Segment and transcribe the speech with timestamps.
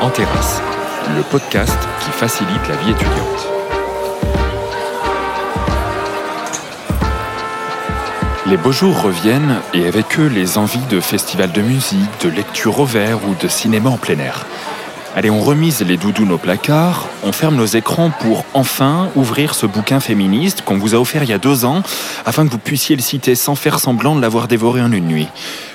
[0.00, 0.62] En terrasse,
[1.16, 3.48] le podcast qui facilite la vie étudiante.
[8.46, 12.78] Les beaux jours reviennent et avec eux les envies de festivals de musique, de lecture
[12.78, 14.46] au vert ou de cinéma en plein air.
[15.16, 19.66] Allez, on remise les doudous au placard, on ferme nos écrans pour enfin ouvrir ce
[19.66, 21.82] bouquin féministe qu'on vous a offert il y a deux ans
[22.26, 25.28] afin que vous puissiez le citer sans faire semblant de l'avoir dévoré en une nuit.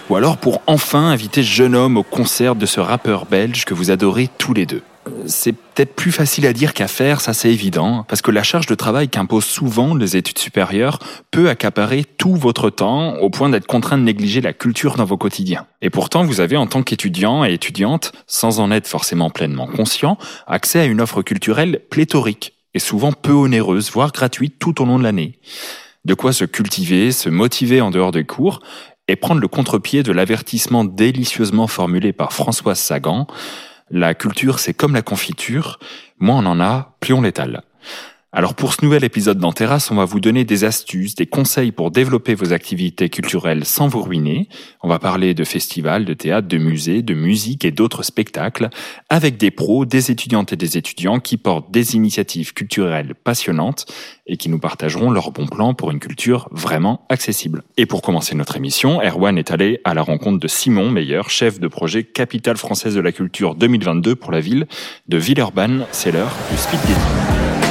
[0.09, 3.73] Ou alors pour enfin inviter ce jeune homme au concert de ce rappeur belge que
[3.73, 4.83] vous adorez tous les deux
[5.25, 8.65] c'est peut-être plus facile à dire qu'à faire, ça c'est évident, parce que la charge
[8.65, 10.99] de travail qu'imposent souvent les études supérieures
[11.31, 15.17] peut accaparer tout votre temps au point d'être contraint de négliger la culture dans vos
[15.17, 15.65] quotidiens.
[15.81, 20.17] Et pourtant, vous avez en tant qu'étudiant et étudiante, sans en être forcément pleinement conscient,
[20.47, 24.97] accès à une offre culturelle pléthorique et souvent peu onéreuse, voire gratuite tout au long
[24.97, 25.39] de l'année.
[26.05, 28.59] De quoi se cultiver, se motiver en dehors des cours
[29.07, 33.27] et prendre le contre-pied de l'avertissement délicieusement formulé par Françoise Sagan
[33.93, 35.79] la culture, c'est comme la confiture.
[36.19, 37.61] Moins on en a, plus on l'étale.
[38.35, 41.91] Alors pour ce nouvel épisode d'Enterras, on va vous donner des astuces, des conseils pour
[41.91, 44.49] développer vos activités culturelles sans vous ruiner.
[44.81, 48.69] On va parler de festivals, de théâtre, de musées, de musique et d'autres spectacles
[49.07, 53.85] avec des pros, des étudiantes et des étudiants qui portent des initiatives culturelles passionnantes
[54.25, 57.61] et qui nous partageront leurs bons plans pour une culture vraiment accessible.
[57.77, 61.59] Et pour commencer notre émission, Erwan est allé à la rencontre de Simon Meyer, chef
[61.59, 64.65] de projet Capitale française de la culture 2022 pour la ville
[65.07, 65.85] de Villeurbanne.
[65.91, 67.62] C'est l'heure du speed dating.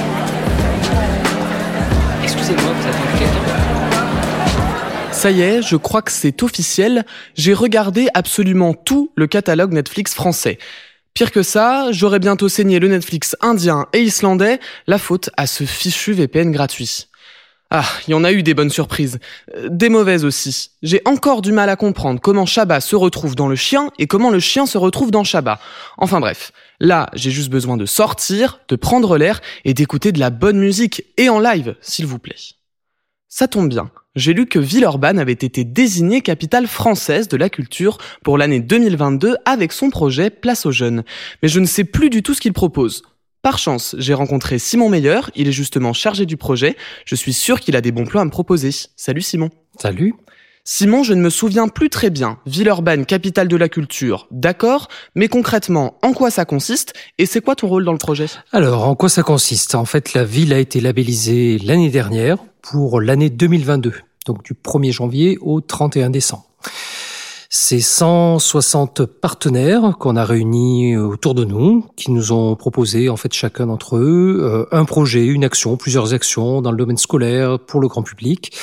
[5.12, 7.05] Ça y est, je crois que c'est officiel,
[7.37, 10.59] j'ai regardé absolument tout le catalogue Netflix français.
[11.15, 15.65] Pire que ça, j'aurais bientôt saigné le Netflix indien et islandais, la faute à ce
[15.65, 17.07] fichu VPN gratuit.
[17.71, 19.19] Ah, il y en a eu des bonnes surprises.
[19.56, 20.73] Euh, des mauvaises aussi.
[20.83, 24.31] J'ai encore du mal à comprendre comment Shabba se retrouve dans le chien et comment
[24.31, 25.59] le chien se retrouve dans Shabba.
[25.97, 30.28] Enfin bref, là, j'ai juste besoin de sortir, de prendre l'air et d'écouter de la
[30.28, 32.37] bonne musique et en live, s'il vous plaît.
[33.28, 33.91] Ça tombe bien.
[34.15, 39.37] J'ai lu que Villeurbanne avait été désignée capitale française de la culture pour l'année 2022
[39.47, 41.03] avec son projet Place aux jeunes.
[41.42, 43.03] Mais je ne sais plus du tout ce qu'il propose.
[43.41, 46.76] Par chance, j'ai rencontré Simon Meyer, il est justement chargé du projet.
[47.06, 48.71] Je suis sûr qu'il a des bons plans à me proposer.
[48.97, 49.48] Salut Simon.
[49.78, 50.15] Salut.
[50.65, 52.39] Simon, je ne me souviens plus très bien.
[52.47, 54.87] Villeurbanne, capitale de la culture, d'accord,
[55.17, 58.27] mais concrètement, en quoi ça consiste et c'est quoi ton rôle dans le projet?
[58.53, 59.75] Alors, en quoi ça consiste?
[59.75, 63.93] En fait, la ville a été labellisée l'année dernière pour l'année 2022,
[64.25, 66.47] donc du 1er janvier au 31 décembre.
[67.51, 73.33] C'est 160 partenaires qu'on a réunis autour de nous, qui nous ont proposé en fait
[73.33, 77.81] chacun d'entre eux euh, un projet, une action, plusieurs actions dans le domaine scolaire pour
[77.81, 78.56] le grand public.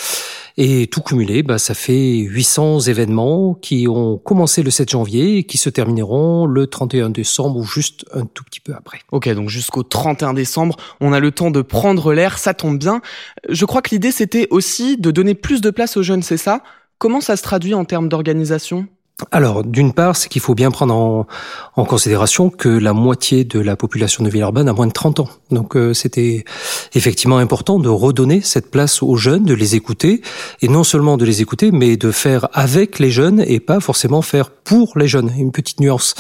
[0.57, 5.43] Et tout cumulé, bah, ça fait 800 événements qui ont commencé le 7 janvier et
[5.43, 8.99] qui se termineront le 31 décembre ou juste un tout petit peu après.
[9.11, 13.01] Ok, donc jusqu'au 31 décembre, on a le temps de prendre l'air, ça tombe bien.
[13.47, 16.63] Je crois que l'idée c'était aussi de donner plus de place aux jeunes, c'est ça?
[16.97, 18.87] Comment ça se traduit en termes d'organisation?
[19.31, 21.27] Alors, d'une part, c'est qu'il faut bien prendre en,
[21.75, 25.29] en, considération que la moitié de la population de Villeurbanne a moins de 30 ans.
[25.51, 26.45] Donc, euh, c'était
[26.93, 30.21] effectivement important de redonner cette place aux jeunes, de les écouter,
[30.61, 34.21] et non seulement de les écouter, mais de faire avec les jeunes et pas forcément
[34.21, 35.31] faire pour les jeunes.
[35.37, 36.13] Une petite nuance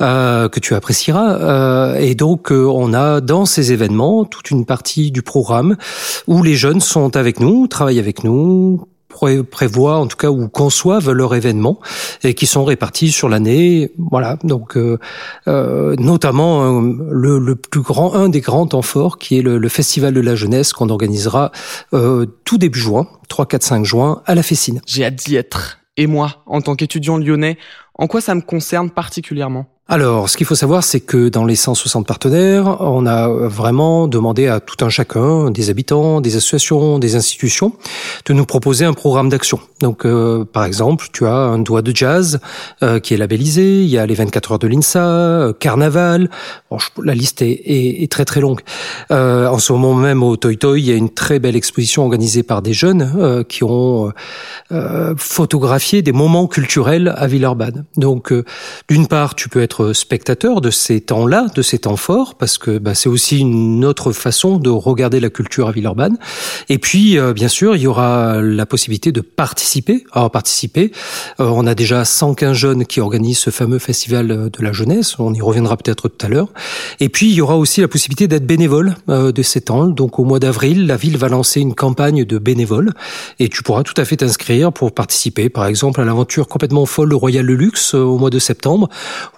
[0.00, 1.36] euh, que tu apprécieras.
[1.36, 5.76] Euh, et donc, euh, on a dans ces événements toute une partie du programme
[6.26, 8.88] où les jeunes sont avec nous, travaillent avec nous,
[9.50, 11.80] prévoient en tout cas ou conçoivent leur événement
[12.22, 13.92] et qui sont répartis sur l'année.
[13.98, 14.98] Voilà, donc euh,
[15.46, 19.68] euh notamment euh, le, plus grand, un des grands temps forts qui est le, le
[19.68, 21.52] Festival de la jeunesse qu'on organisera
[22.44, 24.80] tout début juin, 3, 4, 5 juin à la Fessine.
[24.86, 25.78] J'ai hâte d'y être.
[25.96, 27.58] Et moi, en tant qu'étudiant lyonnais,
[27.94, 29.66] en quoi ça me concerne particulièrement?
[29.92, 34.46] Alors, ce qu'il faut savoir, c'est que dans les 160 partenaires, on a vraiment demandé
[34.46, 37.74] à tout un chacun, des habitants, des associations, des institutions,
[38.24, 39.60] de nous proposer un programme d'action.
[39.82, 42.40] Donc, euh, par exemple, tu as un doigt de jazz
[42.82, 46.30] euh, qui est labellisé, il y a les 24 heures de l'INSA, euh, Carnaval,
[47.02, 48.60] la liste est, est, très très longue.
[49.10, 52.42] en ce moment même au Toy Toy, il y a une très belle exposition organisée
[52.42, 54.10] par des jeunes qui ont
[55.16, 57.84] photographié des moments culturels à Villeurbanne.
[57.96, 58.32] Donc,
[58.88, 62.78] d'une part, tu peux être spectateur de ces temps-là, de ces temps forts, parce que
[62.78, 66.18] bah, c'est aussi une autre façon de regarder la culture à Villeurbanne.
[66.68, 70.04] Et puis, euh, bien sûr, il y aura la possibilité de participer.
[70.12, 70.92] Alors, participer,
[71.40, 75.18] euh, on a déjà 115 jeunes qui organisent ce fameux festival de la jeunesse.
[75.18, 76.48] On y reviendra peut-être tout à l'heure.
[77.00, 79.86] Et puis, il y aura aussi la possibilité d'être bénévole euh, de ces temps.
[79.86, 82.92] Donc, au mois d'avril, la ville va lancer une campagne de bénévoles
[83.38, 87.10] et tu pourras tout à fait t'inscrire pour participer, par exemple, à l'aventure complètement folle
[87.10, 88.88] le Royal Luxe au mois de septembre,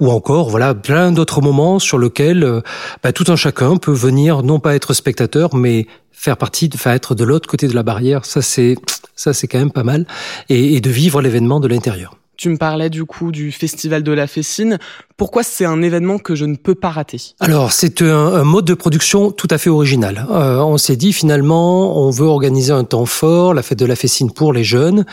[0.01, 2.63] ou encore voilà, plein d'autres moments sur lesquels
[3.03, 7.15] bah, tout un chacun peut venir, non pas être spectateur, mais faire partie, de, être
[7.15, 8.25] de l'autre côté de la barrière.
[8.25, 8.77] Ça, c'est
[9.17, 10.07] ça, c'est quand même pas mal,
[10.49, 12.17] et, et de vivre l'événement de l'intérieur.
[12.37, 14.79] Tu me parlais du coup du Festival de la Fessine.
[15.17, 17.21] Pourquoi c'est un événement que je ne peux pas rater?
[17.39, 20.27] Alors, c'est un, mode de production tout à fait original.
[20.29, 23.95] Euh, on s'est dit finalement, on veut organiser un temps fort, la fête de la
[23.95, 25.05] Fessine pour les jeunes,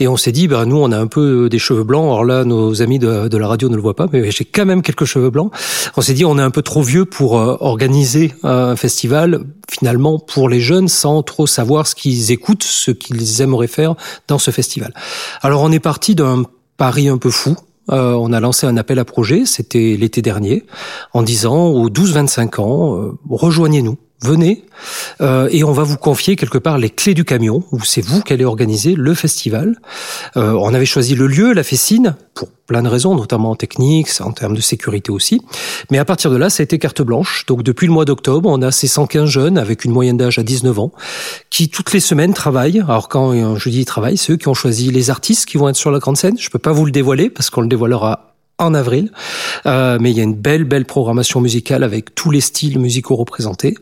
[0.00, 2.06] et on s'est dit, ben nous, on a un peu des cheveux blancs.
[2.06, 4.82] Alors là, nos amis de, la radio ne le voient pas, mais j'ai quand même
[4.82, 5.52] quelques cheveux blancs.
[5.96, 10.18] On s'est dit, on est un peu trop vieux pour euh, organiser un festival finalement
[10.18, 13.94] pour les jeunes sans trop savoir ce qu'ils écoutent, ce qu'ils aimeraient faire
[14.26, 14.92] dans ce festival.
[15.42, 16.42] Alors, on est parti d'un
[16.76, 17.56] pari un peu fou.
[17.90, 20.64] Euh, on a lancé un appel à projet, c'était l'été dernier,
[21.12, 24.64] en disant aux 12-25 ans, euh, rejoignez-nous venez
[25.20, 28.22] euh, et on va vous confier quelque part les clés du camion où c'est vous
[28.22, 29.76] qui allez organiser le festival.
[30.36, 34.08] Euh, on avait choisi le lieu, la Fessine, pour plein de raisons, notamment en technique,
[34.20, 35.42] en termes de sécurité aussi.
[35.90, 37.44] Mais à partir de là, ça a été carte blanche.
[37.46, 40.42] Donc depuis le mois d'octobre, on a ces 115 jeunes avec une moyenne d'âge à
[40.42, 40.92] 19 ans
[41.50, 42.80] qui toutes les semaines travaillent.
[42.80, 45.90] Alors quand je dis travaillent, ceux qui ont choisi les artistes qui vont être sur
[45.90, 46.38] la grande scène.
[46.38, 49.10] Je peux pas vous le dévoiler parce qu'on le dévoilera en avril.
[49.66, 53.16] Euh, mais il y a une belle, belle programmation musicale avec tous les styles musicaux
[53.16, 53.74] représentés.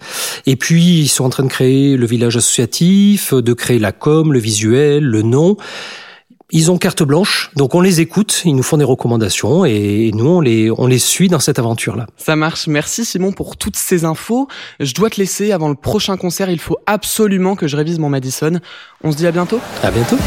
[0.47, 4.33] Et puis, ils sont en train de créer le village associatif, de créer la com,
[4.33, 5.57] le visuel, le nom.
[6.55, 10.27] Ils ont carte blanche, donc on les écoute, ils nous font des recommandations et nous
[10.27, 12.07] on les on les suit dans cette aventure-là.
[12.19, 12.67] Ça marche.
[12.67, 14.49] Merci Simon pour toutes ces infos.
[14.79, 16.51] Je dois te laisser avant le prochain concert.
[16.51, 18.61] Il faut absolument que je révise mon Madison.
[19.03, 19.61] On se dit à bientôt.
[19.83, 20.19] À bientôt.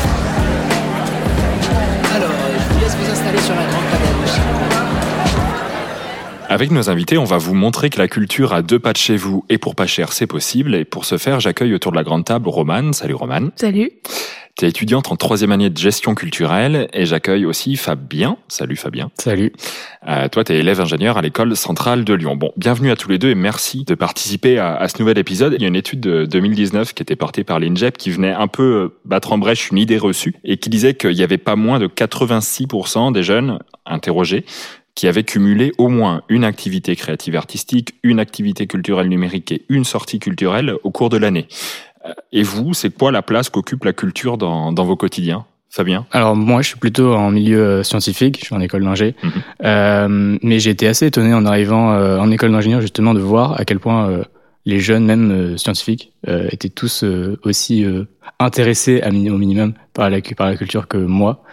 [6.48, 9.18] Avec nos invités, on va vous montrer que la culture à deux pas de chez
[9.18, 10.76] vous et pour pas cher, c'est possible.
[10.76, 12.94] Et pour ce faire, j'accueille autour de la grande table Romane.
[12.94, 13.52] Salut Romane.
[13.56, 13.92] Salut.
[14.58, 18.38] Tu es étudiante en troisième année de gestion culturelle et j'accueille aussi Fabien.
[18.48, 19.12] Salut Fabien.
[19.20, 19.52] Salut.
[20.08, 22.38] Euh, toi, tu es élève ingénieur à l'école centrale de Lyon.
[22.38, 25.54] Bon, bienvenue à tous les deux et merci de participer à, à, ce nouvel épisode.
[25.58, 28.48] Il y a une étude de 2019 qui était portée par l'INJEP qui venait un
[28.48, 31.58] peu euh, battre en brèche une idée reçue et qui disait qu'il y avait pas
[31.58, 34.46] moins de 86% des jeunes interrogés
[34.96, 39.84] qui avait cumulé au moins une activité créative artistique, une activité culturelle numérique et une
[39.84, 41.48] sortie culturelle au cours de l'année.
[42.06, 45.46] Euh, et vous, c'est quoi la place qu'occupe la culture dans, dans vos quotidiens?
[45.76, 46.06] Fabien?
[46.12, 49.32] Alors moi, je suis plutôt en milieu euh, scientifique, je suis en école d'ingé, mhm.
[49.66, 53.60] euh, mais j'ai été assez étonné en arrivant euh, en école d'ingénieur justement de voir
[53.60, 54.24] à quel point euh,
[54.66, 57.06] les jeunes, même scientifiques, étaient tous
[57.44, 57.86] aussi
[58.40, 61.44] intéressés à, au minimum par la, par la culture que moi,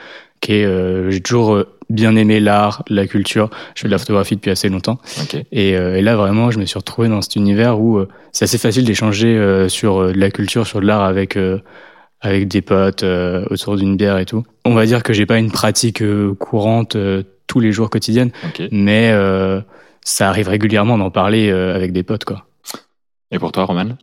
[0.40, 1.62] qui est j'ai toujours
[1.92, 3.50] bien aimé l'art, la culture.
[3.74, 4.98] Je fais de la photographie depuis assez longtemps.
[5.52, 8.44] Et, euh, et, là, vraiment, je me suis retrouvé dans cet univers où euh, c'est
[8.44, 11.38] assez facile d'échanger euh, sur de la culture, sur de l'art avec
[12.24, 13.04] avec des potes
[13.50, 14.44] autour d'une bière et tout.
[14.64, 16.02] On va dire que j'ai pas une pratique
[16.38, 16.96] courante
[17.48, 18.30] tous les jours quotidienne,
[18.70, 19.12] mais
[20.04, 22.46] ça arrive régulièrement d'en parler avec des potes, quoi.
[23.32, 23.96] Et pour toi, Roman?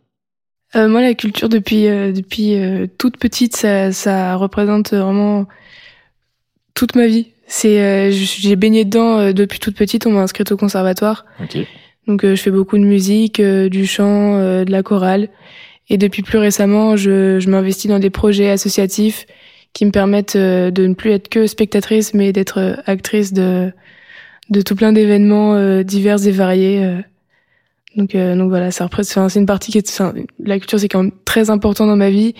[0.74, 2.60] Moi, la culture depuis depuis
[2.98, 5.46] toute petite, ça, ça représente vraiment
[6.80, 7.26] toute ma vie.
[7.46, 10.06] C'est, euh, j'ai baigné dedans euh, depuis toute petite.
[10.06, 11.26] On m'a inscrite au conservatoire.
[12.06, 15.28] Donc, euh, je fais beaucoup de musique, du chant, de la chorale.
[15.90, 19.26] Et depuis plus récemment, je, je m'investis dans des projets associatifs
[19.74, 23.70] qui me permettent de ne plus être que spectatrice, mais d'être actrice de,
[24.48, 26.96] de tout plein d'événements divers et variés.
[27.96, 30.02] Donc, donc voilà, ça représente, c'est une partie qui est,
[30.42, 32.34] la culture c'est quand même très important dans ma vie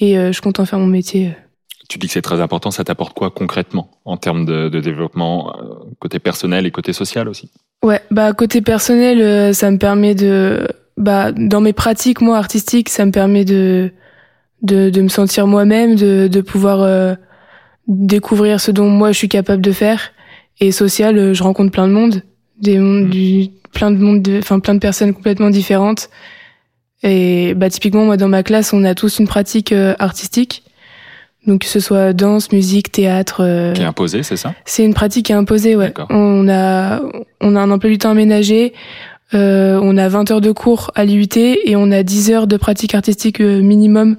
[0.00, 1.32] et je compte en faire mon métier.
[1.94, 5.54] Tu dis que c'est très important, ça t'apporte quoi concrètement en termes de, de, développement
[5.54, 7.52] euh, côté personnel et côté social aussi?
[7.84, 12.88] Ouais, bah côté personnel, euh, ça me permet de, bah dans mes pratiques moi artistiques,
[12.88, 13.92] ça me permet de
[14.62, 17.14] de, de me sentir moi-même, de, de pouvoir euh,
[17.86, 20.10] découvrir ce dont moi je suis capable de faire.
[20.58, 22.22] Et social, je rencontre plein de monde,
[22.58, 23.10] des mondes, mmh.
[23.10, 26.10] du, plein de monde, enfin plein de personnes complètement différentes.
[27.04, 30.64] Et bah typiquement moi dans ma classe, on a tous une pratique artistique.
[31.46, 33.38] Donc que ce soit danse, musique, théâtre.
[33.40, 34.54] Euh, qui est imposé, c'est ça?
[34.64, 35.92] C'est une pratique qui est imposée, ouais.
[36.10, 37.02] On a
[37.40, 38.72] on a un emploi du temps aménagé.
[39.34, 42.56] Euh, on a 20 heures de cours à l'IUT et on a 10 heures de
[42.56, 44.16] pratique artistique euh, minimum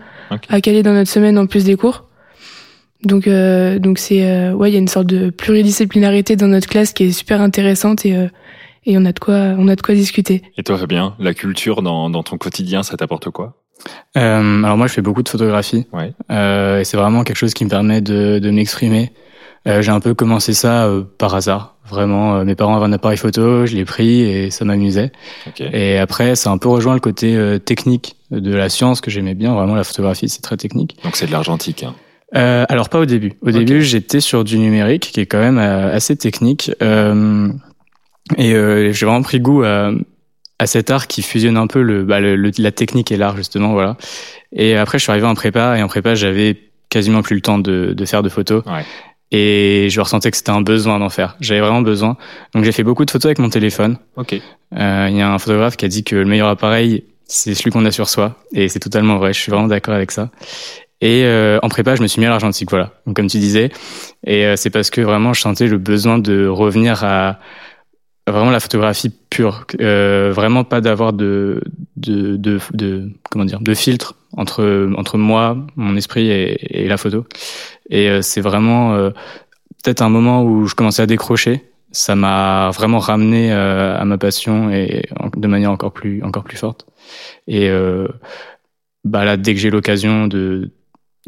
[0.50, 2.06] à caler dans notre semaine en plus des cours.
[3.04, 6.68] Donc euh, donc c'est euh, ouais, il y a une sorte de pluridisciplinarité dans notre
[6.68, 8.16] classe qui est super intéressante et
[8.88, 10.42] et on a de quoi on a de quoi discuter.
[10.58, 13.65] Et toi Fabien, la culture dans dans ton quotidien, ça t'apporte quoi?
[14.18, 15.86] Euh, alors moi, je fais beaucoup de photographie.
[15.92, 16.14] Ouais.
[16.32, 19.12] Euh, et c'est vraiment quelque chose qui me permet de, de m'exprimer.
[19.68, 21.76] Euh, j'ai un peu commencé ça par hasard.
[21.88, 25.12] Vraiment, mes parents avaient un appareil photo, je l'ai pris et ça m'amusait.
[25.48, 25.70] Okay.
[25.72, 29.36] Et après, ça a un peu rejoint le côté technique de la science que j'aimais
[29.36, 29.54] bien.
[29.54, 30.98] Vraiment, la photographie, c'est très technique.
[31.04, 31.84] Donc c'est de l'argentique.
[31.84, 31.94] Hein.
[32.70, 33.34] alors pas au début.
[33.44, 33.60] Au okay.
[33.60, 36.72] début, j'étais sur du numérique qui est quand même assez technique.
[36.82, 39.92] Et j'ai vraiment pris goût à,
[40.60, 43.74] à cet art qui fusionne un peu le, bah, le, la technique et l'art justement,
[43.74, 43.98] voilà.
[44.52, 46.58] Et après, je suis arrivé en prépa et en prépa, j'avais
[46.90, 48.64] quasiment plus le temps de, de faire de photos.
[48.66, 48.86] Ouais.
[49.32, 51.36] Et je ressentais que c'était un besoin d'en faire.
[51.42, 52.16] J'avais vraiment besoin.
[52.54, 53.98] Donc j'ai fait beaucoup de photos avec mon téléphone.
[54.16, 54.34] Ok.
[54.34, 57.72] Euh, il y a un photographe qui a dit que le meilleur appareil, c'est celui
[57.72, 58.38] qu'on a sur soi.
[58.54, 59.34] Et c'est totalement vrai.
[59.34, 60.30] Je suis vraiment d'accord avec ça.
[61.02, 62.94] Et euh, en prépa, je me suis mis à l'argentique, voilà.
[63.06, 63.72] Donc comme tu disais.
[64.26, 67.40] Et euh, c'est parce que vraiment, je sentais le besoin de revenir à
[68.32, 69.66] vraiment la photographie pure.
[69.80, 71.62] Euh, vraiment pas d'avoir de,
[71.96, 76.98] de, de, de, comment dire, de filtre entre, entre moi, mon esprit et, et la
[76.98, 77.26] photo.
[77.90, 79.12] Et euh, c'est vraiment euh,
[79.84, 81.64] peut-être un moment où je commençais à décrocher.
[81.92, 86.58] Ça m'a vraiment ramené euh, à ma passion et de manière encore plus encore plus
[86.58, 86.86] forte.
[87.48, 87.70] Et
[89.06, 90.72] bah là, dès que j'ai l'occasion de,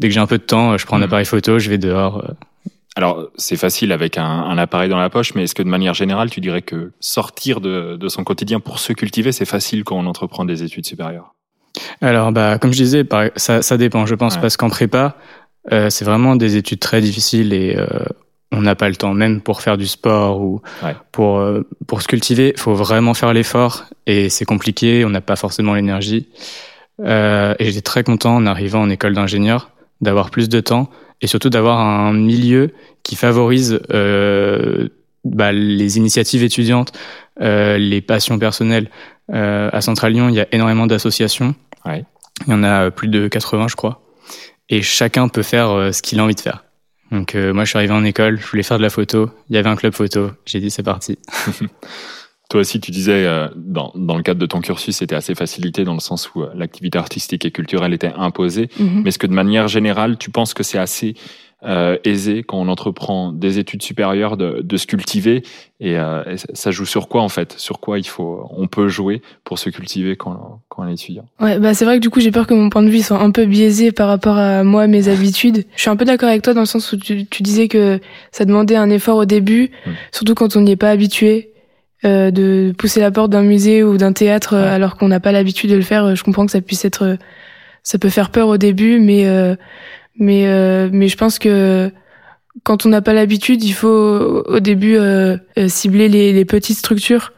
[0.00, 1.04] dès que j'ai un peu de temps, je prends un mmh.
[1.04, 2.34] appareil photo, je vais dehors.
[2.98, 5.94] Alors, c'est facile avec un, un, appareil dans la poche, mais est-ce que de manière
[5.94, 9.96] générale, tu dirais que sortir de, de son quotidien pour se cultiver, c'est facile quand
[9.96, 11.32] on entreprend des études supérieures?
[12.00, 15.14] Alors, bah, comme je disais, ça, ça dépend, je pense, parce qu'en prépa,
[15.70, 17.86] euh, c'est vraiment des études très difficiles et euh,
[18.50, 20.60] on n'a pas le temps même pour faire du sport ou
[21.12, 22.54] pour euh, pour se cultiver.
[22.56, 25.04] Il faut vraiment faire l'effort et c'est compliqué.
[25.04, 26.26] On n'a pas forcément l'énergie.
[27.00, 30.90] et j'étais très content en arrivant en école d'ingénieur d'avoir plus de temps
[31.20, 33.80] et surtout d'avoir un milieu qui favorise
[35.24, 36.92] bah, les initiatives étudiantes,
[37.40, 38.90] les passions personnelles.
[39.32, 41.54] à Central Lyon, il y a énormément d'associations.
[41.86, 42.04] Il
[42.46, 44.00] y en a plus de 80, je crois
[44.68, 46.64] et chacun peut faire euh, ce qu'il a envie de faire.
[47.10, 49.56] Donc euh, moi je suis arrivé en école, je voulais faire de la photo, il
[49.56, 51.18] y avait un club photo, j'ai dit c'est parti.
[52.48, 55.84] Toi aussi, tu disais, euh, dans, dans le cadre de ton cursus, c'était assez facilité
[55.84, 58.70] dans le sens où l'activité artistique et culturelle était imposée.
[58.78, 59.02] Mhm.
[59.02, 61.14] Mais est-ce que de manière générale, tu penses que c'est assez
[61.64, 65.42] euh, aisé quand on entreprend des études supérieures de, de se cultiver?
[65.78, 67.52] Et, euh, ça joue sur quoi en fait?
[67.58, 71.26] Sur quoi il faut, on peut jouer pour se cultiver quand, quand on est étudiant?
[71.40, 73.20] Ouais, bah c'est vrai que du coup j'ai peur que mon point de vue soit
[73.20, 75.66] un peu biaisé par rapport à moi mes habitudes.
[75.76, 78.00] Je suis un peu d'accord avec toi dans le sens où tu, tu, disais que
[78.32, 79.70] ça demandait un effort au début,
[80.12, 81.52] surtout quand on n'y est pas habitué.
[82.04, 85.70] Euh, de pousser la porte d'un musée ou d'un théâtre alors qu'on n'a pas l'habitude
[85.70, 87.18] de le faire, je comprends que ça puisse être,
[87.82, 89.26] ça peut faire peur au début, mais
[90.18, 91.90] mais euh, mais je pense que
[92.64, 96.78] quand on n'a pas l'habitude, il faut au début euh, euh, cibler les, les, petites
[96.78, 97.32] structures.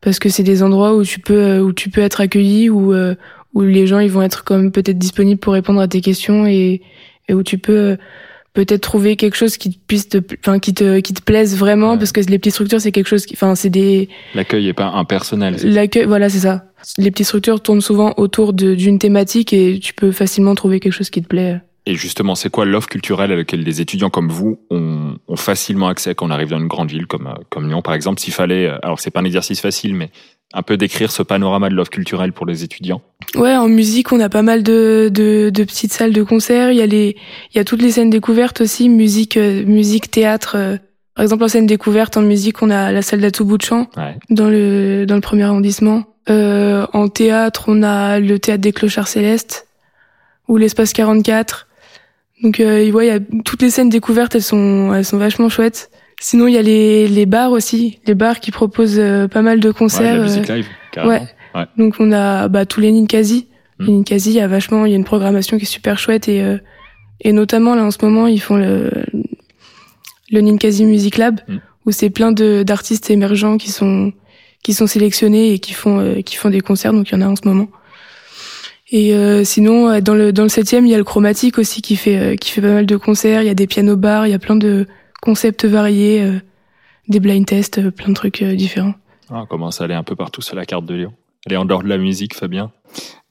[0.00, 2.94] Parce que c'est des endroits où tu peux où tu peux être accueilli où
[3.54, 6.82] où les gens ils vont être comme peut-être disponibles pour répondre à tes questions et,
[7.28, 7.96] et où tu peux
[8.54, 11.96] peut-être trouver quelque chose qui te puisse te enfin qui te qui te plaise vraiment
[11.96, 14.88] parce que les petites structures c'est quelque chose qui enfin c'est des l'accueil est pas
[14.88, 16.64] impersonnel l'accueil voilà c'est ça.
[16.98, 21.10] Les petites structures tournent souvent autour d'une thématique et tu peux facilement trouver quelque chose
[21.10, 21.60] qui te plaît.
[21.84, 25.88] Et justement, c'est quoi l'offre culturelle à laquelle des étudiants comme vous ont, ont, facilement
[25.88, 28.20] accès quand on arrive dans une grande ville comme, comme Lyon, par exemple?
[28.20, 30.10] S'il fallait, alors c'est pas un exercice facile, mais
[30.52, 33.02] un peu décrire ce panorama de l'offre culturelle pour les étudiants
[33.34, 36.70] Ouais, en musique, on a pas mal de, de, de petites salles de concert.
[36.70, 37.16] Il y a les,
[37.52, 40.56] il y a toutes les scènes découvertes aussi, musique, euh, musique, théâtre.
[40.56, 40.76] Euh.
[41.14, 43.88] Par exemple, en scène découverte, en musique, on a la salle d'Atou Bout de Champ
[43.96, 44.16] ouais.
[44.30, 46.04] dans le dans le premier arrondissement.
[46.28, 49.66] Euh, en théâtre, on a le théâtre des Clochards Célestes
[50.48, 51.68] ou l'espace 44.
[52.42, 55.90] Donc euh, il y a toutes les scènes découvertes, elles sont elles sont vachement chouettes.
[56.24, 59.58] Sinon il y a les les bars aussi, les bars qui proposent euh, pas mal
[59.58, 60.12] de concerts.
[60.12, 61.22] Ouais, la musique euh, live, ouais.
[61.54, 61.66] ouais.
[61.76, 63.48] Donc on a bah tous les Ninkasi.
[63.78, 63.84] Mm.
[63.84, 66.28] Les Ninkasi, il y a vachement il y a une programmation qui est super chouette
[66.28, 66.58] et euh,
[67.20, 68.90] et notamment là en ce moment, ils font le
[70.30, 71.56] le Ninkasi Music Lab mm.
[71.86, 74.12] où c'est plein de d'artistes émergents qui sont
[74.62, 77.26] qui sont sélectionnés et qui font qui font des concerts donc il y en a
[77.26, 77.68] en ce moment.
[78.92, 81.80] Et euh, sinon, euh, dans le dans le septième, il y a le chromatique aussi
[81.80, 83.42] qui fait euh, qui fait pas mal de concerts.
[83.42, 84.86] Il y a des pianos bars, il y a plein de
[85.22, 86.40] concepts variés,
[87.08, 88.94] des blind tests, plein de trucs différents.
[89.30, 91.12] Ah, on commence à aller un peu partout sur la carte de Lyon?
[91.46, 92.70] Aller en dehors de la musique, Fabien?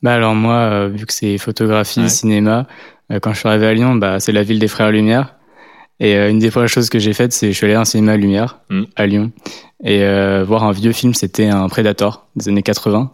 [0.02, 2.66] Bah alors moi, vu que c'est photographie, cinéma,
[3.22, 5.36] quand je suis arrivé à Lyon, bah c'est la ville des frères Lumière.
[6.00, 8.18] Et une des premières choses que j'ai faites, c'est je suis allé à un cinéma
[8.18, 8.84] Lumière mm.
[8.96, 9.32] à Lyon
[9.84, 10.00] et
[10.44, 11.14] voir un vieux film.
[11.14, 13.12] C'était un Predator des années 80.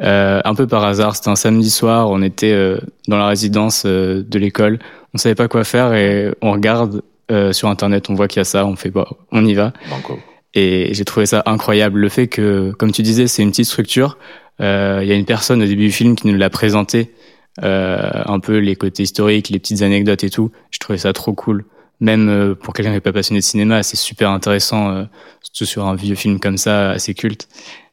[0.00, 3.84] Euh, un peu par hasard, c'était un samedi soir, on était euh, dans la résidence
[3.84, 4.78] euh, de l'école,
[5.14, 7.02] on savait pas quoi faire et on regarde
[7.52, 9.72] sur internet, on voit qu'il y a ça, on fait bah, on y va.
[10.54, 14.18] Et j'ai trouvé ça incroyable, le fait que, comme tu disais, c'est une petite structure.
[14.60, 17.10] Il y a une personne au début du film qui nous l'a présenté,
[17.62, 20.52] un peu les côtés historiques, les petites anecdotes et tout.
[20.70, 21.64] Je trouvais ça trop cool.
[22.00, 25.06] Même pour quelqu'un qui n'est pas passionné de cinéma, c'est super intéressant,
[25.42, 27.48] surtout sur un vieux film comme ça, assez culte.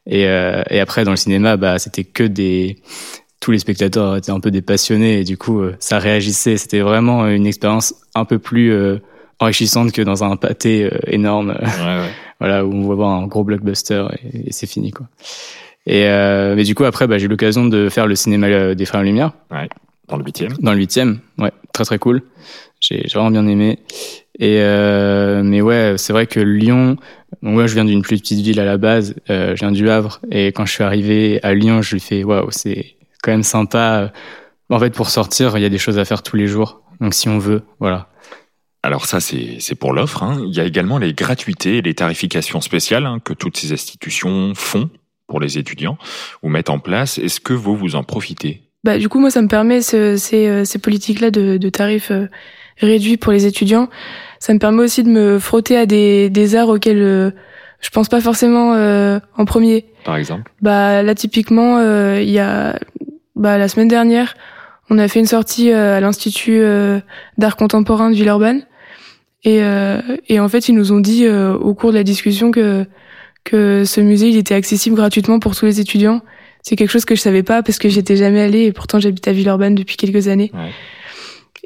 [0.10, 2.78] Et, euh, et après, dans le cinéma, bah, c'était que des
[3.40, 6.58] tous les spectateurs étaient un peu des passionnés et du coup, euh, ça réagissait.
[6.58, 8.98] C'était vraiment une expérience un peu plus euh,
[9.40, 11.50] enrichissante que dans un pâté énorme.
[11.60, 12.10] Ouais, ouais.
[12.40, 15.08] voilà, où on va voir un gros blockbuster et, c'est fini, quoi.
[15.86, 18.86] Et euh, mais du coup, après, bah, j'ai eu l'occasion de faire le cinéma des
[18.86, 19.32] Frères Lumière.
[19.52, 19.68] Ouais,
[20.08, 20.54] dans le huitième.
[20.60, 22.22] Dans le huitième, ouais, très très cool.
[22.80, 23.80] J'ai vraiment bien aimé.
[24.38, 26.96] Et euh, mais ouais, c'est vrai que Lyon.
[27.42, 29.16] moi, je viens d'une plus petite ville à la base.
[29.30, 30.22] Euh, je viens du Havre.
[30.32, 34.14] Et quand je suis arrivé à Lyon, je lui fais waouh, c'est quand même sympa.
[34.70, 36.82] En fait, pour sortir, il y a des choses à faire tous les jours.
[37.02, 38.08] Donc, si on veut, voilà.
[38.82, 40.24] Alors ça, c'est pour l'offre.
[40.24, 40.42] Hein.
[40.48, 44.54] Il y a également les gratuités et les tarifications spéciales hein, que toutes ces institutions
[44.56, 44.90] font
[45.28, 45.98] pour les étudiants
[46.44, 47.18] ou mettent en place.
[47.18, 48.64] Est-ce que vous, vous en profitez?
[48.86, 52.12] Bah, Du coup, moi, ça me permet ce, ces, euh, ces politiques-là de, de, tarifs
[52.12, 52.28] euh,
[52.78, 53.90] réduits pour les étudiants.
[54.40, 57.32] Ça me permet aussi de me frotter à des, des arts auxquels euh,
[57.82, 59.86] je pense pas forcément euh, en premier.
[60.06, 60.52] Par exemple?
[60.62, 61.82] Bah Là, typiquement,
[62.18, 62.80] il y a
[63.36, 64.36] bah, la semaine dernière,
[64.90, 66.62] on a fait une sortie à l'Institut
[67.38, 68.64] d'art contemporain de Villeurbanne.
[69.46, 69.62] Et,
[70.28, 72.86] et en fait, ils nous ont dit au cours de la discussion que
[73.44, 76.22] que ce musée il était accessible gratuitement pour tous les étudiants.
[76.62, 79.28] C'est quelque chose que je savais pas parce que j'étais jamais allée et pourtant j'habite
[79.28, 80.52] à Villeurbanne depuis quelques années.
[80.54, 80.72] Ouais.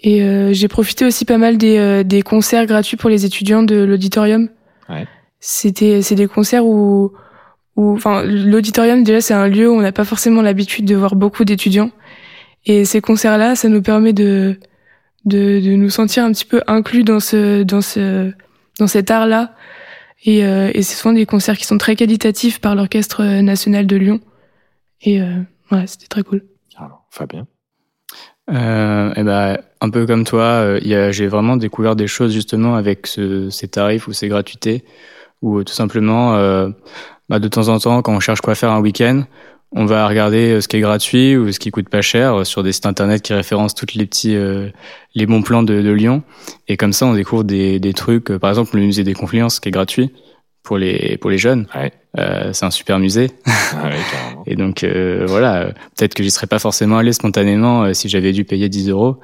[0.01, 3.63] Et euh, j'ai profité aussi pas mal des, euh, des concerts gratuits pour les étudiants
[3.63, 4.49] de l'auditorium.
[4.89, 5.07] Ouais.
[5.39, 7.11] C'était c'est des concerts où
[7.75, 11.15] où enfin l'auditorium déjà c'est un lieu où on n'a pas forcément l'habitude de voir
[11.15, 11.89] beaucoup d'étudiants
[12.65, 14.59] et ces concerts là ça nous permet de,
[15.25, 18.31] de de nous sentir un petit peu inclus dans ce dans ce
[18.79, 19.55] dans cet art là
[20.23, 23.95] et, euh, et c'est souvent des concerts qui sont très qualitatifs par l'Orchestre national de
[23.97, 24.19] Lyon.
[25.01, 26.43] Et euh, ouais, c'était très cool.
[26.77, 27.45] Alors, Fabien?
[28.49, 32.75] Euh, et eh ben, un peu comme toi, euh, j'ai vraiment découvert des choses justement
[32.75, 34.83] avec ce, ces tarifs ou ces gratuités,
[35.41, 36.69] ou tout simplement, euh,
[37.29, 39.23] bah, de temps en temps, quand on cherche quoi faire un week-end,
[39.75, 42.71] on va regarder ce qui est gratuit ou ce qui coûte pas cher sur des
[42.71, 44.37] sites internet qui référencent toutes les petits
[45.15, 46.23] les bons plans de, de, Lyon
[46.67, 49.69] et comme ça on découvre des, des trucs par exemple le musée des Confluences qui
[49.69, 50.11] est gratuit
[50.63, 51.67] pour les pour les jeunes.
[51.75, 51.91] Ouais.
[52.17, 53.31] Euh, c'est un super musée.
[53.73, 53.97] Ouais,
[54.45, 58.31] et donc euh, voilà, peut-être que j'y serais pas forcément allé spontanément euh, si j'avais
[58.33, 59.19] dû payer 10 euros.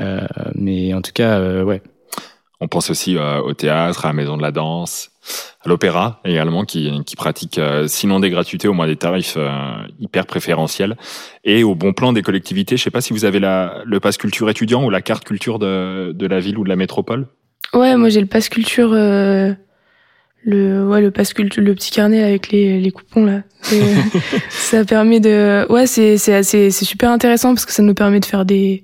[0.00, 1.82] Euh, mais en tout cas, ouais.
[2.62, 5.10] On pense aussi au théâtre, à la maison de la danse,
[5.64, 9.36] à l'opéra également, qui, qui pratique sinon des gratuités, au moins des tarifs
[9.98, 10.96] hyper préférentiels,
[11.44, 12.76] et au bon plan des collectivités.
[12.76, 15.58] Je sais pas si vous avez la, le passe culture étudiant ou la carte culture
[15.58, 17.26] de, de la ville ou de la métropole.
[17.74, 18.94] Ouais, moi j'ai le passe culture
[20.44, 23.42] le ouais le passe le petit carnet avec les les coupons là
[24.50, 28.20] ça permet de ouais c'est c'est assez c'est super intéressant parce que ça nous permet
[28.20, 28.82] de faire des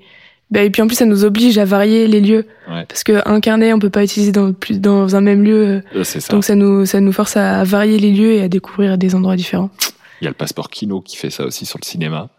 [0.50, 2.46] bah, et puis en plus ça nous oblige à varier les lieux
[2.88, 6.04] parce que un carnet on peut pas utiliser dans plus dans un même lieu euh,
[6.04, 6.32] ça.
[6.32, 9.36] donc ça nous ça nous force à varier les lieux et à découvrir des endroits
[9.36, 9.70] différents
[10.20, 12.30] il y a le passeport Kino qui fait ça aussi sur le cinéma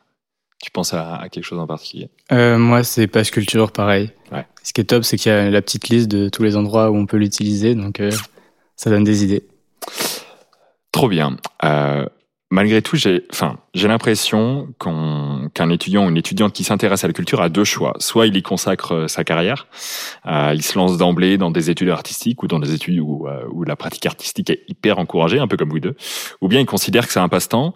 [0.61, 2.09] tu penses à, à quelque chose en particulier?
[2.31, 4.11] Euh, Moi, c'est Passe Culture, pareil.
[4.31, 4.45] Ouais.
[4.61, 6.91] Ce qui est top, c'est qu'il y a la petite liste de tous les endroits
[6.91, 7.75] où on peut l'utiliser.
[7.75, 8.11] Donc, euh,
[8.75, 9.45] ça donne des idées.
[10.91, 11.37] Trop bien.
[11.63, 12.05] Euh,
[12.51, 17.13] malgré tout, j'ai, enfin, j'ai l'impression qu'un étudiant ou une étudiante qui s'intéresse à la
[17.13, 17.93] culture a deux choix.
[17.99, 19.67] Soit il y consacre euh, sa carrière,
[20.25, 23.63] euh, il se lance d'emblée dans des études artistiques ou dans des études euh, où
[23.63, 25.95] la pratique artistique est hyper encouragée, un peu comme vous deux.
[26.41, 27.75] Ou bien il considère que c'est un passe-temps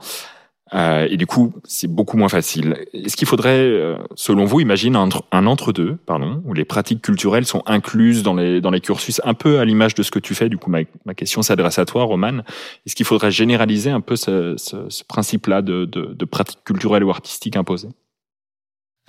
[0.73, 2.77] euh, et du coup, c'est beaucoup moins facile.
[2.93, 7.61] Est-ce qu'il faudrait, euh, selon vous, imaginer un, entre-deux, pardon, où les pratiques culturelles sont
[7.67, 10.49] incluses dans les, dans les cursus, un peu à l'image de ce que tu fais?
[10.49, 12.39] Du coup, ma, ma question s'adresse à toi, Roman.
[12.85, 17.03] Est-ce qu'il faudrait généraliser un peu ce, ce, ce principe-là de, de, de pratiques culturelles
[17.03, 17.89] ou artistiques imposées?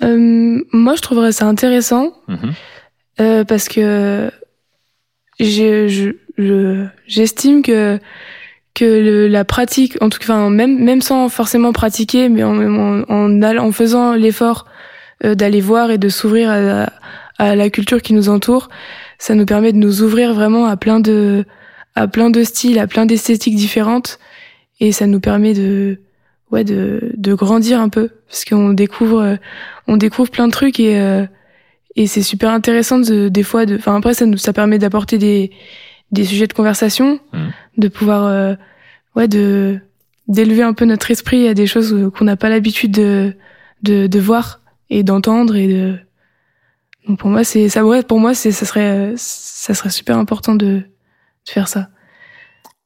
[0.03, 2.53] Euh, Moi, je trouverais ça intéressant mm-hmm.
[3.21, 4.31] euh, parce que
[5.41, 7.99] j'estime je, j'estime que
[8.75, 13.43] que le, la pratique, en tout cas, même même sans forcément pratiquer, mais en en,
[13.43, 14.67] en, faisant l'effort
[15.25, 16.91] euh, d'aller voir et de s'ouvrir à,
[17.39, 18.69] à, la culture qui nous entoure,
[19.19, 21.45] ça nous permet de nous ouvrir vraiment à plein de
[21.95, 24.19] à plein de styles, à plein d'esthétiques différentes,
[24.81, 26.01] et ça nous permet de
[26.51, 28.11] ouais de de grandir un peu.
[28.29, 29.39] Parce qu'on découvre
[29.87, 31.25] on découvre plein de trucs et euh,
[31.97, 35.17] et c'est super intéressant de, des fois de enfin après ça nous ça permet d'apporter
[35.19, 35.53] des
[36.15, 37.49] des sujets de conversation, mmh.
[37.79, 38.55] de pouvoir euh,
[39.17, 39.79] ouais de
[40.29, 43.37] d'élever un peu notre esprit à des choses qu'on n'a pas l'habitude de,
[43.83, 45.99] de, de voir et d'entendre et de
[47.07, 50.55] donc pour moi c'est ça ouais, pour moi c'est ça serait ça serait super important
[50.55, 51.91] de, de faire ça.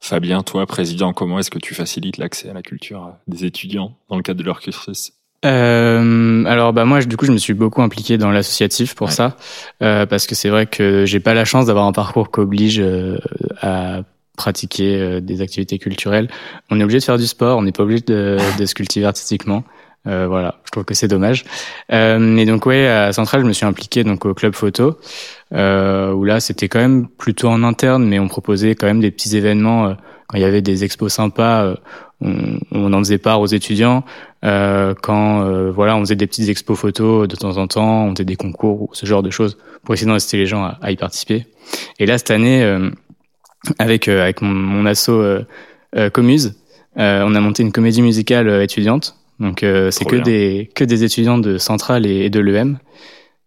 [0.01, 4.15] Fabien, toi, président, comment est-ce que tu facilites l'accès à la culture des étudiants dans
[4.15, 5.11] le cadre de leur cursus
[5.45, 9.37] euh, alors bah moi du coup je me suis beaucoup impliqué dans l'associatif pour ça
[9.81, 12.81] euh, parce que c'est vrai que j'ai pas la chance d'avoir un parcours qui oblige
[12.81, 13.17] euh,
[13.61, 14.01] à
[14.35, 16.29] pratiquer euh, des activités culturelles.
[16.69, 19.05] On est obligé de faire du sport, on n'est pas obligé de, de, se cultiver
[19.05, 19.63] artistiquement.
[20.05, 21.45] voilà, je trouve que c'est dommage.
[21.89, 24.97] mais donc ouais, à Centrale, je me suis impliqué donc au club photo,
[25.51, 29.37] où là c'était quand même plutôt en interne, mais on proposait quand même des petits
[29.37, 29.95] événements
[30.27, 31.75] quand il y avait des expos sympas.
[32.21, 34.03] On, on, en faisait part aux étudiants.
[34.41, 38.35] quand voilà, on faisait des petites expos photos de temps en temps, on faisait des
[38.35, 41.45] concours ou ce genre de choses pour essayer d'inciter les gens à, à, y participer.
[41.99, 42.61] Et là cette année,
[43.77, 45.11] avec avec mon, mon asso
[46.13, 46.55] Comuse,
[46.95, 51.37] on a monté une comédie musicale étudiante donc euh, c'est que des que des étudiants
[51.37, 52.79] de Centrale et, de l'EM.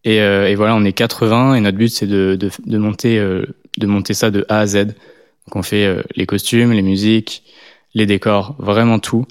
[0.05, 3.19] Et, euh, et, voilà, on est 80 et notre but c'est de, de, de monter
[3.19, 3.45] euh,
[3.79, 4.87] de monter ça de A à Z.
[4.87, 7.45] Donc on fait euh, les costumes, les musiques,
[7.95, 9.27] les décors, vraiment tout.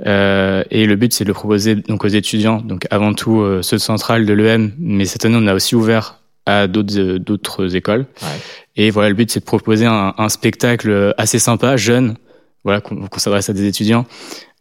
[0.00, 3.82] et le but c'est de le proposer donc aux étudiants, donc avant tout ceux de
[3.82, 8.06] Centrale, de l'EM, mais cette année on a aussi ouvert à d'autres d'autres écoles.
[8.22, 8.28] Ouais.
[8.76, 12.16] Et voilà, le but c'est de proposer un, un spectacle assez sympa, jeune,
[12.66, 14.06] voilà, qu'on s'adresse à des étudiants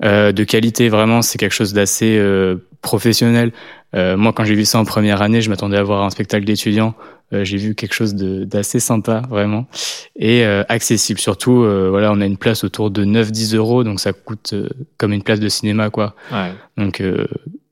[0.04, 0.90] euh, de qualité.
[0.90, 3.52] Vraiment, c'est quelque chose d'assez euh, professionnel.
[3.96, 6.46] Euh, moi, quand j'ai vu ça en première année, je m'attendais à voir un spectacle
[6.46, 6.94] d'étudiants.
[7.34, 9.68] Euh, j'ai vu quelque chose d'assez sympa, vraiment,
[10.16, 11.20] et euh, accessible.
[11.20, 14.54] Surtout, voilà, on a une place autour de 9-10 euros, donc ça coûte
[14.98, 16.16] comme une place de cinéma, quoi.
[16.32, 16.52] Ouais.
[16.78, 17.02] Donc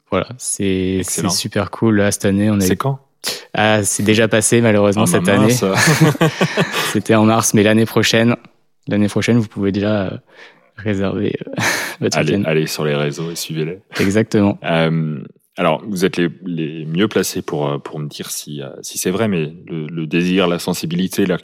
[0.10, 1.98] voilà, c'est super cool.
[1.98, 2.68] Là, cette année, on est.
[2.68, 3.00] C'est quand?
[3.54, 5.54] Ah, c'est déjà passé malheureusement ah, cette année.
[6.92, 8.36] C'était en mars, mais l'année prochaine,
[8.88, 10.18] l'année prochaine, vous pouvez déjà euh,
[10.76, 11.62] réserver euh,
[12.00, 13.80] votre allez, allez sur les réseaux et suivez-les.
[14.00, 14.58] Exactement.
[14.63, 15.20] Euh,
[15.56, 19.28] alors, vous êtes les, mieux placés pour, euh, pour me dire si, si c'est vrai,
[19.28, 21.38] mais le, le, désir, la sensibilité, la,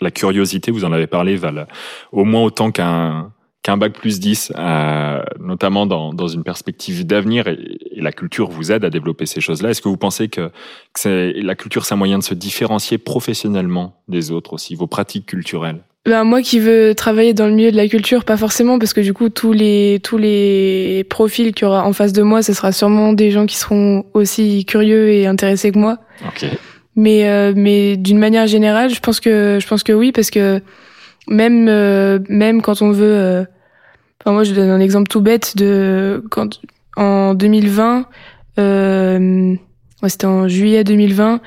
[0.00, 1.66] la curiosité, vous en avez parlé, valent
[2.10, 7.46] au moins autant qu'un qu'un bac plus 10, euh, notamment dans, dans une perspective d'avenir,
[7.46, 9.70] et, et, la culture vous aide à développer ces choses-là.
[9.70, 10.50] Est-ce que vous pensez que,
[10.92, 15.26] que la culture, c'est un moyen de se différencier professionnellement des autres aussi, vos pratiques
[15.26, 15.84] culturelles?
[16.04, 19.00] Ben, moi qui veux travailler dans le milieu de la culture, pas forcément, parce que
[19.00, 22.52] du coup, tous les, tous les profils qu'il y aura en face de moi, ce
[22.52, 25.98] sera sûrement des gens qui seront aussi curieux et intéressés que moi.
[26.26, 26.50] Okay.
[26.96, 30.60] Mais, euh, mais d'une manière générale, je pense que, je pense que oui, parce que
[31.28, 33.44] même, euh, même quand on veut, euh,
[34.20, 36.60] enfin, moi, je donne un exemple tout bête de quand,
[36.96, 38.06] en 2020,
[38.58, 39.58] ouais,
[40.08, 41.40] c'était en juillet 2020,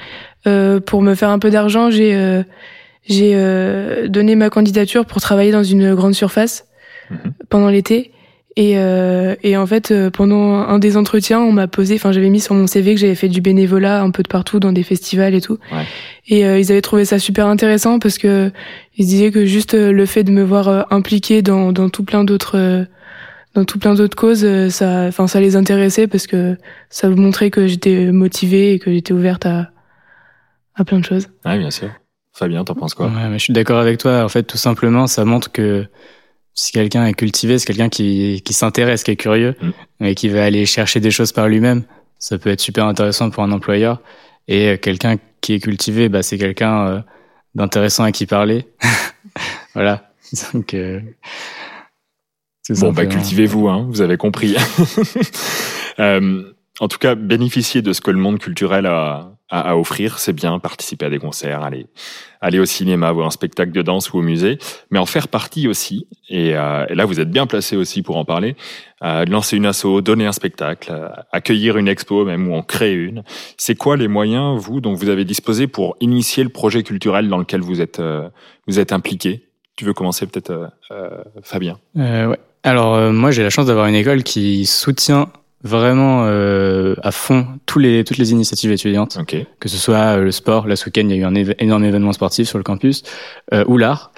[0.86, 2.44] pour me faire un peu d'argent, j'ai,
[3.08, 6.66] j'ai euh, donné ma candidature pour travailler dans une grande surface
[7.10, 7.34] mhm.
[7.50, 8.12] pendant l'été.
[8.58, 12.30] Et, euh, et en fait, euh, pendant un des entretiens, on m'a posé, enfin, j'avais
[12.30, 14.84] mis sur mon CV que j'avais fait du bénévolat un peu de partout dans des
[14.84, 15.60] festivals et tout.
[15.74, 15.84] Ouais.
[16.28, 18.52] Et ils avaient trouvé ça super intéressant parce que
[18.96, 22.88] ils disaient que juste le fait de me voir impliqué dans, dans tout plein d'autres
[23.54, 26.58] dans tout plein d'autres causes, ça, enfin, ça les intéressait parce que
[26.90, 29.70] ça montrait que j'étais motivée et que j'étais ouverte à,
[30.76, 31.28] à plein de choses.
[31.46, 31.90] Ouais, bien sûr.
[32.36, 34.24] Fabien, t'en penses quoi ouais, mais Je suis d'accord avec toi.
[34.24, 35.88] En fait, tout simplement, ça montre que
[36.54, 40.06] si quelqu'un est cultivé, c'est quelqu'un qui, qui s'intéresse, qui est curieux mm.
[40.06, 41.84] et qui va aller chercher des choses par lui-même.
[42.20, 44.02] Ça peut être super intéressant pour un employeur.
[44.48, 47.02] Et euh, quelqu'un qui est cultivé, bah, c'est quelqu'un euh,
[47.56, 48.68] d'intéressant à qui parler.
[49.74, 50.12] voilà.
[50.54, 51.00] Donc, euh,
[52.70, 54.56] bon, bah, cultivez-vous, hein, vous avez compris.
[56.00, 56.44] euh,
[56.80, 60.58] en tout cas, bénéficier de ce que le monde culturel a, à, offrir, c'est bien,
[60.58, 61.86] participer à des concerts, aller,
[62.42, 64.58] aller au cinéma, voir un spectacle de danse ou au musée,
[64.90, 68.18] mais en faire partie aussi, et, euh, et là vous êtes bien placé aussi pour
[68.18, 68.56] en parler,
[69.04, 72.94] euh, lancer une asso, donner un spectacle, euh, accueillir une expo même ou en créer
[72.94, 73.24] une.
[73.58, 77.38] C'est quoi les moyens, vous, dont vous avez disposé pour initier le projet culturel dans
[77.38, 78.28] lequel vous êtes, euh,
[78.68, 79.44] vous êtes impliqué?
[79.76, 80.72] Tu veux commencer peut-être,
[81.44, 81.78] Fabien?
[81.96, 82.40] Ouais.
[82.64, 85.28] Alors moi j'ai la chance d'avoir une école qui soutient
[85.66, 89.18] vraiment euh, à fond tous les, toutes les initiatives étudiantes,
[89.60, 90.68] que ce soit euh, le sport.
[90.68, 93.04] Là, ce week-end, il y a eu un énorme événement sportif sur le campus,
[93.52, 94.12] euh, ou l'art.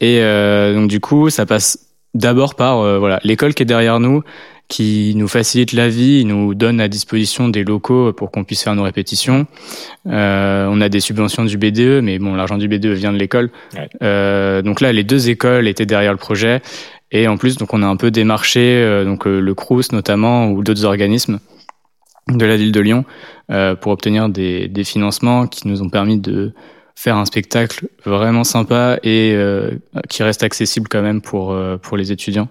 [0.00, 3.98] Et euh, donc, du coup, ça passe d'abord par euh, voilà l'école qui est derrière
[3.98, 4.22] nous,
[4.68, 8.76] qui nous facilite la vie, nous donne à disposition des locaux pour qu'on puisse faire
[8.76, 9.46] nos répétitions.
[10.06, 13.50] Euh, on a des subventions du BDE, mais bon, l'argent du BDE vient de l'école.
[13.74, 14.62] Ouais.
[14.62, 16.62] donc là, les deux écoles étaient derrière le projet
[17.12, 20.50] et en plus, donc on a un peu démarché euh, donc euh, le Crous notamment
[20.50, 21.38] ou d'autres organismes
[22.28, 23.04] de la ville de Lyon
[23.50, 26.52] euh, pour obtenir des, des, financements qui nous ont permis de
[26.94, 29.36] faire un spectacle vraiment sympa et
[30.08, 32.48] qui reste accessible quand même pour pour les étudiants.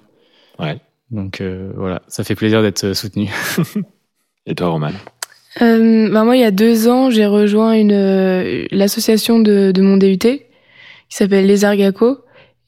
[0.59, 0.77] Ouais.
[1.09, 1.41] Donc
[1.75, 3.29] voilà, ça fait plaisir d'être soutenu.
[4.45, 4.91] et toi, Roman?
[5.61, 9.97] Euh, bah moi, il y a deux ans, j'ai rejoint une l'association de, de mon
[9.97, 10.41] DUT qui
[11.09, 12.19] s'appelle Les Argacos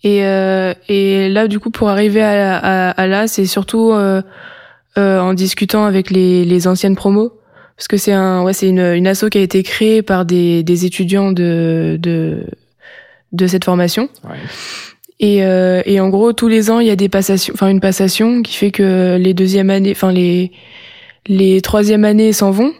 [0.03, 4.21] et, euh, et là, du coup, pour arriver à, à, à là, c'est surtout euh,
[4.97, 7.33] euh, en discutant avec les, les anciennes promos,
[7.77, 10.63] parce que c'est un, ouais, c'est une, une asso qui a été créée par des,
[10.63, 12.45] des étudiants de, de,
[13.31, 14.09] de cette formation.
[14.23, 14.37] Ouais.
[15.19, 17.79] Et, euh, et en gros, tous les ans, il y a des passations, enfin une
[17.79, 20.51] passation qui fait que les deuxièmes années, enfin les
[21.27, 22.73] les troisième années s'en vont.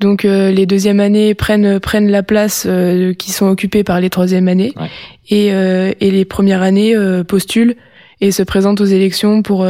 [0.00, 2.68] Donc les deuxièmes années prennent prennent la place
[3.18, 4.74] qui sont occupées par les troisième années
[5.30, 6.94] et et les premières années
[7.26, 7.76] postulent
[8.20, 9.66] et se présentent aux élections pour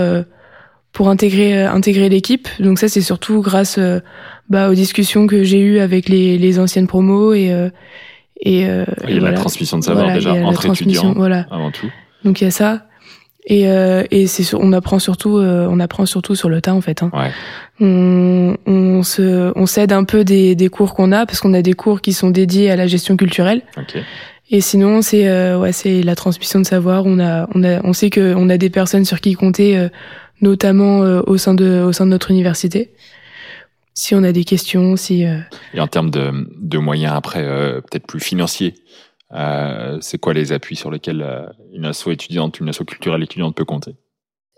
[0.92, 2.48] pour intégrer intégrer l'équipe.
[2.59, 3.78] Donc ça c'est surtout grâce
[4.48, 7.52] bah, aux discussions que j'ai eues avec les les anciennes promos et
[8.40, 11.46] et, euh, il y a la transmission de savoir déjà entre étudiants voilà.
[11.50, 11.90] avant tout.
[12.24, 12.87] Donc il y a ça.
[13.46, 16.80] Et, euh, et c'est on apprend surtout euh, on apprend surtout sur le tas en
[16.80, 17.02] fait.
[17.02, 17.11] Hein.
[17.12, 17.30] Ouais.
[17.78, 21.61] On, on se on s'aide un peu des, des cours qu'on a parce qu'on a
[21.61, 23.62] des cours qui sont dédiés à la gestion culturelle.
[23.76, 24.02] Okay.
[24.50, 27.04] Et sinon c'est euh, ouais c'est la transmission de savoir.
[27.04, 29.88] On a on a on sait que on a des personnes sur qui compter euh,
[30.40, 32.92] notamment au sein de au sein de notre université
[33.94, 35.24] si on a des questions, si.
[35.24, 35.38] Euh...
[35.72, 38.74] Et en termes de, de moyens après, euh, peut-être plus financiers,
[39.35, 43.55] euh, c'est quoi les appuis sur lesquels euh, une asso étudiante, une asso culturelle étudiante
[43.55, 43.97] peut compter?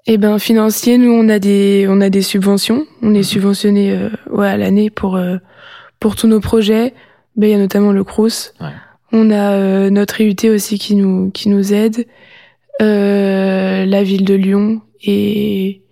[0.06, 3.22] Eh ben financier, nous on a des on a des subventions, on est mhm.
[3.24, 5.18] subventionné euh, ouais, à l'année pour
[5.98, 6.94] pour tous nos projets.
[7.36, 8.52] Ben il y a notamment le Crous.
[8.60, 8.68] Ouais.
[9.12, 12.06] On a notre IUT aussi qui nous qui nous aide,
[12.80, 15.82] la ville de Lyon et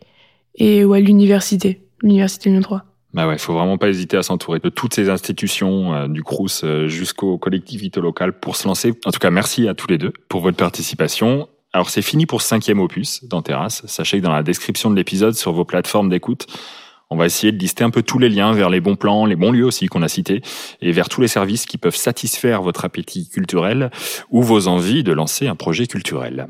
[0.57, 2.94] et ouais l'université, l'université Lyon 3.
[3.15, 6.65] Bah ouais, faut vraiment pas hésiter à s'entourer de toutes ces institutions, euh, du Crous
[6.65, 8.93] euh, jusqu'aux collectivités locales pour se lancer.
[9.05, 11.49] En tout cas, merci à tous les deux pour votre participation.
[11.73, 13.87] Alors c'est fini pour cinquième opus dans Terrasse.
[13.87, 16.47] Sachez que dans la description de l'épisode sur vos plateformes d'écoute,
[17.09, 19.37] on va essayer de lister un peu tous les liens vers les bons plans, les
[19.37, 20.43] bons lieux aussi qu'on a cités,
[20.81, 23.93] et vers tous les services qui peuvent satisfaire votre appétit culturel
[24.31, 26.49] ou vos envies de lancer un projet culturel.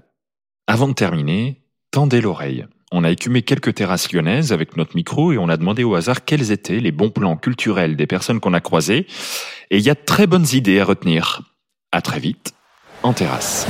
[0.66, 2.64] Avant de terminer, tendez l'oreille.
[2.96, 6.24] On a écumé quelques terrasses lyonnaises avec notre micro et on a demandé au hasard
[6.24, 9.08] quels étaient les bons plans culturels des personnes qu'on a croisées.
[9.72, 11.40] Et il y a de très bonnes idées à retenir.
[11.90, 12.54] À très vite,
[13.02, 13.66] en terrasse.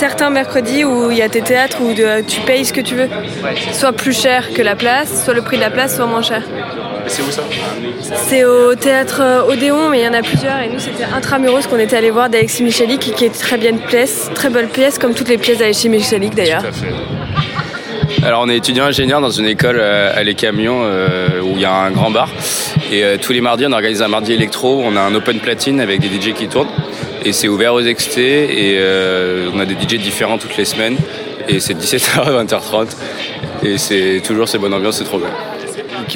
[0.00, 1.92] certains mercredis où il y a tes théâtres où
[2.26, 3.08] tu payes ce que tu veux.
[3.72, 6.42] Soit plus cher que la place, soit le prix de la place, soit moins cher.
[7.10, 7.42] C'est où ça
[8.28, 10.60] C'est au théâtre euh, Odéon, mais il y en a plusieurs.
[10.60, 14.30] Et nous, c'était Intramuros qu'on était allé voir d'Alexis Michalik, qui est très bien pièce,
[14.32, 16.62] très belle pièce, comme toutes les pièces d'Alexis Michalik d'ailleurs.
[18.22, 21.60] Alors on est étudiant ingénieur dans une école euh, à Les Camions euh, où il
[21.60, 22.28] y a un grand bar
[22.92, 26.00] et tous les mardis on organise un mardi électro, on a un open platine avec
[26.00, 26.68] des DJ qui tournent
[27.24, 30.96] et c'est ouvert aux extés et on a des DJ différents toutes les semaines
[31.48, 32.88] et c'est 17h à 20h30
[33.62, 35.30] et c'est toujours cette bonne ambiance, c'est trop bien.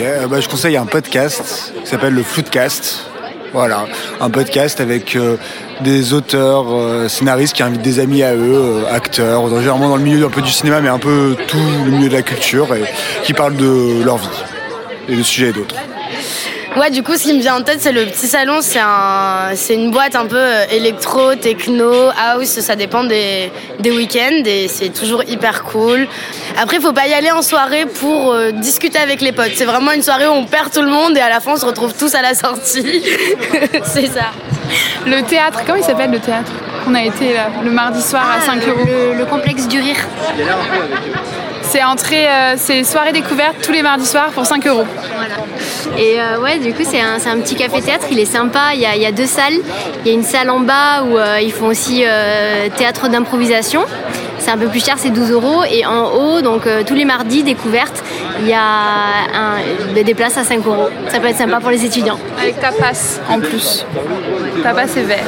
[0.00, 3.06] Euh, bah, je conseille un podcast qui s'appelle le Floodcast.
[3.52, 3.86] Voilà,
[4.20, 5.36] un podcast avec euh,
[5.82, 10.26] des auteurs, euh, scénaristes qui invitent des amis à eux, acteurs, généralement dans le milieu
[10.26, 12.82] un peu du cinéma, mais un peu tout le milieu de la culture, et
[13.22, 14.28] qui parlent de leur vie
[15.08, 15.76] et de sujets et d'autres.
[16.76, 18.58] Ouais, du coup, ce qui me vient en tête, c'est le petit salon.
[18.60, 22.48] C'est un, c'est une boîte un peu électro, techno, house.
[22.48, 23.52] Ça dépend des
[23.84, 26.08] week-ends et c'est toujours hyper cool.
[26.56, 29.52] Après, il faut pas y aller en soirée pour euh, discuter avec les potes.
[29.54, 31.56] C'est vraiment une soirée où on perd tout le monde et à la fin, on
[31.56, 33.02] se retrouve tous à la sortie.
[33.84, 34.30] c'est ça.
[35.06, 36.52] Le théâtre, comment il s'appelle le théâtre?
[36.86, 38.84] On a été là, le mardi soir à 5 ah, euros.
[38.86, 39.96] Le, le complexe du rire.
[41.74, 44.84] C'est entrée, euh, c'est soirée découverte tous les mardis soirs pour 5 euros.
[45.16, 45.98] Voilà.
[45.98, 48.74] Et euh, ouais, du coup, c'est un, un, petit café-théâtre, il est sympa.
[48.74, 49.58] Il y, a, il y, a, deux salles.
[50.04, 52.04] Il y a une salle en bas où euh, ils font aussi
[52.76, 53.84] théâtre d'improvisation.
[54.44, 55.64] C'est un peu plus cher, c'est 12 euros.
[55.64, 58.04] Et en haut, donc tous les mardis, découverte,
[58.40, 59.56] il y a
[59.94, 60.90] des places à 5 euros.
[61.08, 62.18] Ça peut être sympa pour les étudiants.
[62.38, 63.86] Avec ta passe en plus.
[64.62, 65.24] Ta passe est vert.